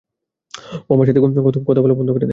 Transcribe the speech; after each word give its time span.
ও 0.81 0.93
আমার 0.95 1.05
সাথে 1.07 1.19
কথা 1.21 1.81
বলা 1.81 1.93
বন্ধ 1.93 2.09
করে 2.09 2.19
দেয়। 2.19 2.29